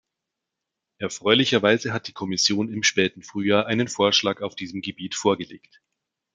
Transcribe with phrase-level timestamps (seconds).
[0.97, 5.79] Erfreulicherweise hat die Kommission im späten Frühjahr einen Vorschlag auf diesem Gebiet vorgelegt.